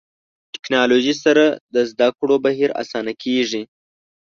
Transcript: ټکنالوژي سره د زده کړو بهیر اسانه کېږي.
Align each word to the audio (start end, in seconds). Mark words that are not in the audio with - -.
ټکنالوژي 0.53 1.15
سره 1.23 1.45
د 1.73 1.75
زده 1.91 2.07
کړو 2.17 2.35
بهیر 2.45 2.69
اسانه 2.81 3.13
کېږي. 3.23 3.61